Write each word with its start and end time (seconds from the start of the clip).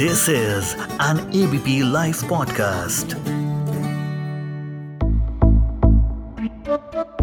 This 0.00 0.28
is 0.28 0.76
an 1.00 1.20
ABP 1.38 1.72
Life 1.92 2.18
podcast. 2.24 3.14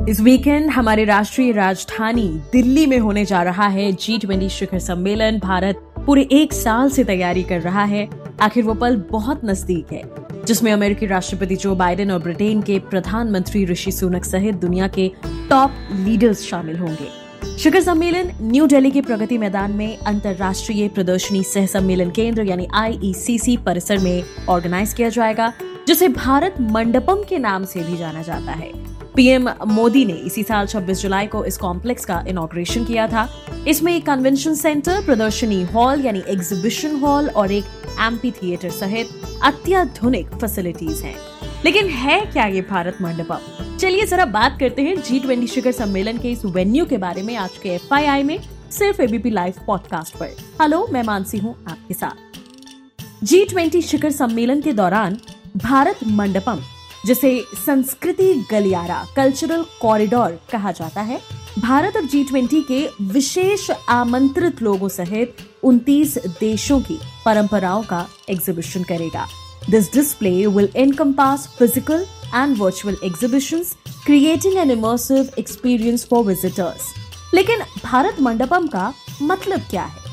इस 0.09 0.19
weekend 0.21 0.69
हमारे 0.69 1.05
राष्ट्रीय 1.05 1.51
राजधानी 1.51 2.27
दिल्ली 2.51 2.85
में 2.85 2.97
होने 2.99 3.25
जा 3.25 3.43
रहा 3.43 3.67
है 3.67 3.91
जी 3.91 4.17
ट्वेंटी 4.17 4.49
शिखर 4.49 4.79
सम्मेलन। 4.79 5.39
भारत 5.39 5.75
पूरे 6.06 6.28
एक 6.31 6.53
साल 6.53 6.89
से 6.89 7.03
तैयारी 7.03 7.43
कर 7.43 7.61
रहा 7.61 7.83
है। 7.83 8.07
आखिर 8.42 8.63
वो 8.63 8.74
पल 8.74 8.97
बहुत 9.12 9.46
नज़दीक 9.46 9.94
है, 9.94 10.03
जिसमें 10.46 10.73
अमेरिकी 10.73 11.05
राष्ट्रपति 11.05 11.55
जो 11.55 11.76
बाइडेन 11.76 12.12
और 12.12 12.19
ब्रिटेन 12.19 12.62
के 12.62 12.79
प्रधानमंत्री 12.79 13.65
ऋषि 13.65 13.92
सुनक 13.92 14.26
सहित 14.26 14.55
दुनिया 14.55 14.87
के 14.87 15.12
टॉप 15.49 15.71
लीडर्स 15.92 16.49
शामिल 16.49 16.77
होंगे। 16.77 17.24
शिखर 17.59 17.81
सम्मेलन 17.81 18.31
न्यू 18.41 18.66
दिल्ली 18.67 18.91
के 18.91 19.02
प्रगति 19.02 19.38
मैदान 19.38 19.71
में 19.71 19.98
अंतर्राष्ट्रीय 19.98 20.88
प्रदर्शनी 20.88 21.43
सह 21.43 21.65
सम्मेलन 21.65 22.09
केंद्र 22.11 22.43
यानी 22.43 22.67
आईईसीसी 22.73 23.57
परिसर 23.57 23.97
में 23.97 24.23
ऑर्गेनाइज 24.49 24.93
किया 24.93 25.09
जाएगा, 25.09 25.53
जिसे 25.87 26.07
भारत 26.07 26.55
मंडपम 26.61 27.23
के 27.29 27.37
नाम 27.37 27.65
से 27.65 27.79
भी 27.79 27.97
जाना 27.97 28.21
जाता 28.21 28.51
है। 28.51 28.71
पीएम 29.15 29.49
मोदी 29.67 30.05
ने 30.05 30.13
इसी 30.13 30.43
साल 30.43 30.67
26 30.67 31.01
जुलाई 31.01 31.27
को 31.27 31.45
इस 31.45 31.57
कॉम्प्लेक्स 31.57 32.05
का 32.05 32.23
इनॉग्रेशन 32.27 32.85
किया 32.85 33.07
था। 33.07 33.29
इसमें 33.67 33.95
एक 33.95 34.05
कन्वेंशन 34.05 34.53
सेंटर, 34.53 35.05
प्रदर्शनी 35.05 35.63
हॉल 35.63 36.05
यानी 36.05 36.23
एग्जीबिशन 36.27 36.95
हॉल 36.95 37.29
और 37.29 37.51
एक 37.51 37.65
एम्पी 38.01 38.31
थिएटर 38.31 38.70
सहित 38.70 39.09
अत्याधुनिक 39.43 40.27
फैसिलिटीज़ 40.27 41.03
हैं। 41.03 41.15
लेकिन 41.63 41.87
है 41.87 42.25
क्या 42.25 42.45
ये 42.45 42.61
भारत 42.61 42.97
मंडपम? 43.01 43.77
चलिए 43.77 44.05
जरा 44.05 44.25
बात 44.25 44.57
करते 44.59 44.81
हैं 44.81 45.01
जी 45.01 45.19
ट्वेंटी 45.19 45.47
शिखर 45.47 45.71
सम्मेलन 45.71 46.17
के 46.17 46.31
इस 46.31 46.45
वेन्यू 46.45 46.85
के 46.85 46.97
बारे 46.97 47.21
में 47.21 47.35
आज 47.35 47.57
के 47.57 47.69
एफ़ 47.69 47.93
में, 48.25 48.39
सिर्फ़ 48.71 49.01
एबीपी 49.01 49.29
लाइव 49.29 49.53
पॉडकास्ट 49.67 50.17
पर। 50.17 50.35
हेलो 50.61 50.87
मैं 50.91 51.03
मानसी 51.03 51.37
हूँ 51.37 51.55
आपके 51.67 51.93
साथ। 51.93 53.23
जी 53.23 53.45
ट्वेंटी 53.45 53.81
शिखर 53.81 54.12
सम्मेलन 54.12 54.62
के 54.62 54.73
दौरान 54.73 55.17
भारत 55.57 55.99
मंडपम, 56.07 56.59
जिसे 57.05 57.43
संस्कृति 57.65 58.34
गलियारा 58.51 59.05
कल्चरल 59.15 59.65
कॉरिडोर 59.81 60.40
कहा 60.51 60.71
जाता 60.71 61.01
है, 61.01 61.21
भारत 61.59 61.95
और 61.95 62.05
जी 62.05 62.23
ट्वेंटी 62.23 62.62
के 62.62 62.90
विशेष 63.01 63.71
आमंत्रित 63.90 64.62
लोगों 64.62 64.90
सहित 64.90 65.36
29 65.64 66.17
देशों 66.40 66.80
की 66.81 67.00
परंपराओं 67.25 67.84
का 67.84 68.08
एग्जीबिशन 68.30 68.84
करेगा। 68.84 69.28
This 69.61 69.88
display 69.89 70.48
will 70.48 70.70
encompass 70.75 71.48
physical 71.48 72.08
and 72.34 72.56
virtual 72.56 72.95
exhibitions, 73.02 73.75
creating 74.03 74.58
an 74.58 74.70
immersive 74.70 75.38
experience 75.38 76.03
for 76.03 76.23
visitors. 76.23 76.94
लेकिन 77.34 77.59
भारत 77.84 78.20
मंडपम 78.22 78.67
का 78.67 78.94
मतलब 79.22 79.62
क्या 79.70 79.84
है 79.84 80.03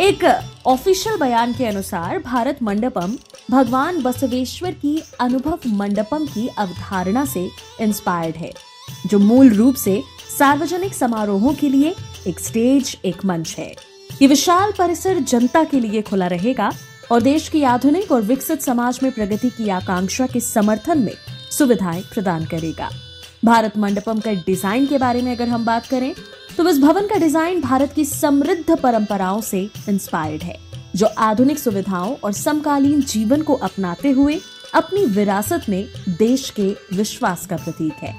एक 0.00 0.24
ऑफिशियल 0.66 1.16
बयान 1.18 1.52
के 1.52 1.66
अनुसार 1.66 2.18
भारत 2.18 2.62
मंडपम 2.62 3.16
भगवान 3.50 4.02
बसवेश्वर 4.02 4.72
की 4.82 5.02
अनुभव 5.20 5.68
मंडपम 5.68 6.26
की 6.26 6.46
अवधारणा 6.58 7.24
से 7.24 7.48
इंस्पायर्ड 7.80 8.36
है 8.36 8.52
जो 9.06 9.18
मूल 9.18 9.52
रूप 9.54 9.74
से 9.74 10.02
सार्वजनिक 10.28 10.94
समारोहों 10.94 11.54
के 11.54 11.68
लिए 11.68 11.94
एक 12.26 12.40
स्टेज 12.40 12.96
एक 13.04 13.24
मंच 13.24 13.54
है 13.58 13.74
ये 14.22 14.28
विशाल 14.28 14.72
परिसर 14.78 15.18
जनता 15.18 15.64
के 15.64 15.80
लिए 15.80 16.02
खुला 16.02 16.26
रहेगा 16.26 16.70
और 17.10 17.20
देश 17.22 17.48
की 17.48 17.62
आधुनिक 17.64 18.12
और 18.12 18.22
विकसित 18.22 18.62
समाज 18.62 18.98
में 19.02 19.10
प्रगति 19.12 19.50
की 19.50 19.68
आकांक्षा 19.70 20.26
के 20.26 20.40
समर्थन 20.40 20.98
में 20.98 21.14
सुविधाएँ 21.50 22.02
प्रदान 22.14 22.44
करेगा। 22.44 22.90
भारत 23.44 23.76
मंडपम 23.78 24.20
का 24.20 24.32
डिज़ाइन 24.46 24.86
के 24.86 24.98
बारे 24.98 25.22
में 25.22 25.32
अगर 25.32 25.48
हम 25.48 25.64
बात 25.64 25.86
करें 25.86 26.12
तो 26.56 26.68
इस 26.68 26.78
भवन 26.78 27.06
का 27.06 27.18
डिज़ाइन 27.18 27.60
भारत 27.60 27.92
की 27.92 28.04
समृद्ध 28.04 28.78
परंपराओं 28.78 29.40
से 29.40 29.60
इंस्पायर्ड 29.88 30.42
है, 30.42 30.56
जो 30.96 31.06
आधुनिक 31.06 31.58
सुविधाओं 31.58 32.14
और 32.14 32.32
समकालीन 32.32 33.00
जीवन 33.02 33.42
को 33.42 33.54
अपनाते 33.54 34.10
हुए 34.10 34.40
अपनी 34.74 35.04
विरासत 35.06 35.68
में 35.68 35.86
देश 36.08 36.48
के 36.50 36.68
विश्वास 36.96 37.46
का 37.46 37.56
प्रतीक 37.56 37.92
है। 38.02 38.14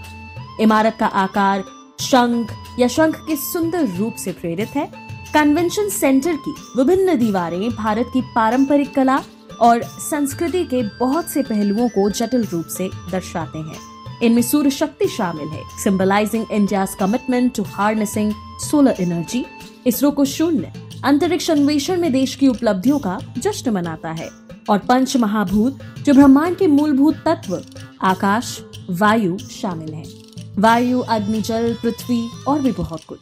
इमारत 0.62 0.98
का 1.00 1.06
आकार 1.06 1.64
शंख 2.02 2.52
या 2.80 2.88
शंख 2.88 3.16
के 3.28 3.36
सुंदर 3.36 3.88
रूप 3.98 4.16
से 4.16 4.32
प्रेरित 4.32 4.76
है 4.76 4.92
कन्वेंशन 5.34 5.90
सेंटर 5.90 6.36
की 6.36 6.52
विभिन्न 6.78 7.18
दीवारें 7.18 7.70
भारत 7.70 8.10
की 8.14 8.22
पारंपरिक 8.22 8.94
कला 8.96 9.22
और 9.62 9.84
संस्कृति 9.84 10.64
के 10.64 10.82
बहुत 11.00 11.30
से 11.30 11.42
पहलुओं 11.44 11.88
को 11.90 12.10
जटिल 12.10 12.44
रूप 12.46 12.66
से 12.66 12.90
दर्शाते 13.12 13.60
हैं 13.60 14.20
इनमें 14.24 14.42
सूर्य 14.42 14.70
शक्ति 14.70 15.08
शामिल 15.08 15.48
है 15.48 15.64
symbolizing 15.84 16.46
India 16.52 16.86
commitment 17.00 17.56
to 17.56 17.64
harnessing 17.64 18.34
solar 18.60 18.96
energy 19.00 19.46
ISRO 19.88 20.12
को 20.12 20.26
शून्य, 20.26 20.72
अंतरिक्ष 21.06 21.52
अन्वेषण 21.52 22.02
में 22.02 22.12
देश 22.12 22.36
की 22.36 22.48
उपलब्धियों 22.48 23.00
का 23.00 23.20
जश्न 23.38 23.72
मनाता 23.72 24.12
है 24.12 24.30
और 24.70 24.78
पंच 24.80 25.18
महाभूत 25.18 25.80
जो 26.00 26.14
ब्रह्मांड 26.14 26.58
के 26.58 26.68
मूलभूत 26.68 27.16
तत्व, 27.16 27.62
आकाश, 28.02 28.60
वायु 28.90 29.38
शामिल 29.38 29.94
हैं। 29.94 30.23
वायु, 30.60 31.00
अग्नि, 31.00 31.42
जल, 31.42 31.74
पृथ्वी 31.74 32.30
और 32.48 32.60
भी 32.60 32.72
बहुत 32.72 33.04
कुछ। 33.04 33.20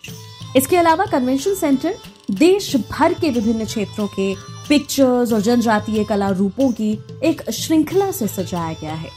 इसके 0.58 0.78
अलावा 0.78 1.06
कन्वेंशन 1.06 1.56
सेंटर 1.56 1.96
देश 2.32 2.76
भर 2.76 3.14
के 3.14 3.30
विभिन्न 3.30 3.66
क्षेत्रों 3.66 4.08
के 4.08 4.36
पिक्चर्स 4.70 5.34
और 5.34 5.42
जनजातीय 5.42 6.04
कला 6.04 6.30
रूपों 6.30 6.72
की 6.72 7.00
एक 7.24 7.52
श्रृंखला 7.52 8.12
से 8.12 8.28
सजाया 8.28 8.74
गया 8.82 8.94
है। 8.94 9.10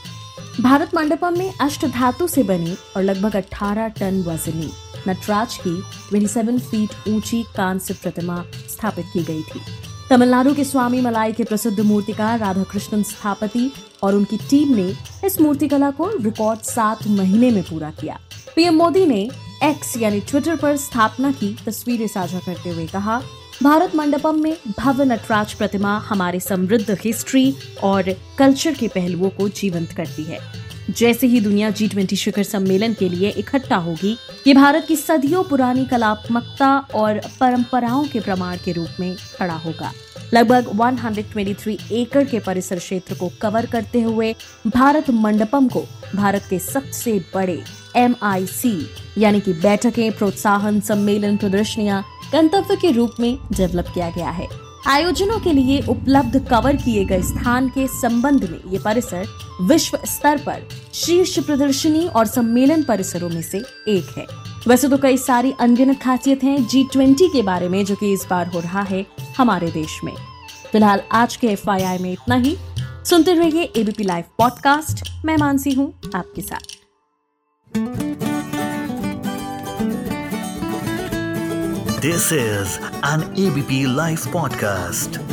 भारत 0.61 0.95
मंडपम 0.95 1.37
में 1.37 1.53
अष्ट 1.61 1.85
धातु 1.85 2.27
से 2.27 2.43
बनी 2.43 2.77
और 2.97 3.03
लगभग 3.03 3.35
18 3.35 3.87
टन 3.87 4.23
वजनी, 4.23 4.71
नटराज 5.07 5.57
की 5.67 5.83
27 6.11 6.59
फीट 6.59 7.09
ऊँची 7.09 7.43
कांस्य 7.43 7.93
प्रतिमा 7.93 8.45
स्थापित 8.69 9.05
की 9.13 9.23
गई 9.23 9.41
थी। 9.41 9.61
तमिलनाडु 10.09 10.53
के 10.53 10.63
स्वामी 10.63 10.99
मलाई 11.01 11.31
के 11.33 11.43
प्रसिद्ध 11.43 11.79
मूर्तिकार 11.79 12.39
राधा 12.39 12.63
कृष्णन 12.63 13.03
स्थापति 13.03 13.71
और 14.03 14.15
उनकी 14.15 14.37
टीम 14.49 14.75
ने 14.75 14.93
इस 15.25 15.39
मूर्तिकला 15.41 15.89
को 15.91 16.09
रिकॉर्ड 16.17 16.59
सात 16.59 17.07
महीने 17.07 17.49
में 17.51 17.63
पूरा 17.63 17.89
किया। 17.91 18.19
पीएम 18.55 18.75
मोदी 18.75 19.05
ने 19.05 19.21
एक्स 19.63 19.95
यानी 19.97 20.19
ट्विटर 20.19 20.55
पर 20.55 20.75
स्थापना 20.77 21.31
की 21.31 21.55
तस्वीरें 21.65 22.07
साझा 22.07 22.39
करते 22.39 22.69
हुए 22.69 22.85
कहा, 22.87 23.21
भारत 23.63 23.95
मंडपम 23.95 24.41
में 24.41 24.57
भव्य 24.79 25.05
नटराज 25.05 25.53
प्रतिमा 25.53 25.97
हमारे 26.07 26.39
समृद्ध 26.39 26.97
हिस्ट्री 27.01 27.53
और 27.83 28.13
कल्चर 28.37 28.73
के 28.73 28.87
पहलुओं 28.87 29.29
को 29.29 29.49
जीवंत 29.51 29.91
करती 29.91 30.23
है। 30.23 30.39
जैसे 30.89 31.27
ही 31.27 31.39
दुनिया 31.39 31.69
जी 31.69 31.87
ट्वेंटी 31.87 32.15
शिखर 32.15 32.43
सम्मेलन 32.43 32.93
के 32.93 33.09
लिए 33.09 33.29
इकट्ठा 33.29 33.75
होगी, 33.75 34.17
ये 34.47 34.53
भारत 34.53 34.85
की 34.87 34.95
सदियों 34.95 35.43
पुरानी 35.43 35.85
कलात्मकता 35.85 36.77
और 36.95 37.21
परंपराओं 37.39 38.03
के 38.03 38.19
प्रमाण 38.19 38.57
के 38.65 38.71
रूप 38.71 38.99
में 38.99 39.15
खड़ा 39.15 39.53
होगा। 39.53 39.91
लगभग 40.33 40.69
123 40.75 41.77
एकड़ 41.91 42.23
के 42.23 42.39
परिसर 42.39 42.79
क्षेत्र 42.79 43.15
को 43.15 43.29
कवर 43.41 43.65
करते 43.65 44.01
हुए 44.01 44.35
भारत 44.67 45.09
मंडपम 45.09 45.67
को 45.67 45.85
भारत 46.15 46.43
के 46.49 46.59
सबसे 46.59 47.19
बड़े 47.35 47.63
एमआईसी 47.95 48.87
यानी 49.17 49.39
कि 49.39 49.53
बैठकें, 49.53 50.11
प्रोत्साहन 50.11 50.79
सम्मेलन 50.81 51.37
प्रदर्शनियाँ 51.37 52.03
गंतव्य 52.33 52.75
के 52.75 52.91
रूप 52.91 53.15
में 53.19 53.37
डेवलप 53.51 53.91
किया 53.93 54.09
गया 54.09 54.29
है। 54.29 54.64
आयोजनों 54.87 55.39
के 55.39 55.53
लिए 55.53 55.81
उपलब्ध 55.81 56.49
कवर 56.49 56.75
किए 56.75 57.05
गए 57.05 57.21
स्थान 57.21 57.69
के 57.69 57.87
संबंध 57.87 58.43
में 58.43 58.71
ये 58.71 58.79
परिसर 58.79 59.27
विश्व 59.61 59.99
स्तर 60.05 60.37
पर 60.37 60.67
शीर्ष 60.93 61.39
प्रदर्शनी 61.39 62.07
और 62.07 62.25
सम्मेलन 62.25 62.83
परिसरों 62.83 63.29
में 63.29 63.41
से 63.41 63.57
एक 63.87 64.13
है। 64.17 64.25
वैसे 64.67 64.89
तो 64.89 64.97
कई 64.97 65.17
सारी 65.17 65.53
अनगिनत 65.59 66.01
खासियत 66.01 66.43
हैं 66.43 66.67
जी 66.67 66.83
ट्वेंटी 66.93 67.27
के 67.27 67.41
बारे 67.41 67.69
में, 67.69 67.85
जो 67.85 67.95
कि 67.95 68.13
इस 68.13 68.27
बार 68.29 68.47
हो 68.47 68.59
रहा 68.59 68.81
है 68.81 69.05
हमारे 69.37 69.71
देश 69.71 69.99
में। 70.03 70.13
फ़िलहाल 70.71 71.01
आज 71.11 71.35
के 71.35 71.47
एफ़ 71.47 71.69
में 71.69 72.11
इतना 72.11 72.35
ही। 72.35 72.57
सुनते 73.09 73.33
रहिए 73.33 73.63
एबीपी 73.75 74.03
लाइव 74.03 74.23
पॉडकास्ट 74.37 75.09
मैं 75.25 75.37
मानसी 75.37 75.73
हूँ 75.73 75.93
आपके 76.15 76.41
साथ। 76.41 76.73
This 82.01 82.31
is 82.31 82.94
an 83.05 83.21
ABP 83.37 83.85
Life 83.85 84.25
podcast. 84.29 85.24